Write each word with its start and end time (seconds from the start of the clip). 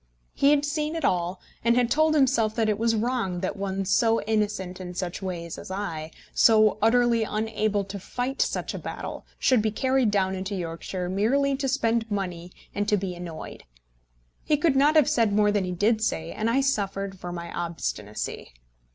He 0.33 0.49
had 0.49 0.65
seen 0.65 0.95
it 0.95 1.05
all, 1.05 1.39
and 1.63 1.75
had 1.75 1.91
told 1.91 2.15
himself 2.15 2.55
that 2.55 2.67
it 2.67 2.79
was 2.79 2.95
wrong 2.95 3.41
that 3.41 3.55
one 3.55 3.85
so 3.85 4.19
innocent 4.23 4.81
in 4.81 4.95
such 4.95 5.21
ways 5.21 5.59
as 5.59 5.69
I, 5.69 6.09
so 6.33 6.79
utterly 6.81 7.21
unable 7.23 7.83
to 7.83 7.99
fight 7.99 8.41
such 8.41 8.73
a 8.73 8.79
battle, 8.79 9.27
should 9.37 9.61
be 9.61 9.69
carried 9.69 10.09
down 10.09 10.33
into 10.33 10.55
Yorkshire 10.55 11.07
merely 11.07 11.55
to 11.55 11.67
spend 11.67 12.09
money 12.09 12.51
and 12.73 12.89
to 12.89 12.97
be 12.97 13.13
annoyed. 13.13 13.63
He 14.43 14.57
could 14.57 14.75
not 14.75 14.95
have 14.95 15.07
said 15.07 15.33
more 15.33 15.51
than 15.51 15.65
he 15.65 15.71
did 15.71 16.01
say, 16.01 16.31
and 16.31 16.49
I 16.49 16.61
suffered 16.61 17.19
for 17.19 17.31
my 17.31 17.51
obstinacy. 17.51 18.53